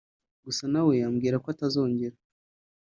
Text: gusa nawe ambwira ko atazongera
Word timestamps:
gusa 0.45 0.63
nawe 0.73 0.93
ambwira 1.07 1.35
ko 1.43 1.47
atazongera 1.53 2.17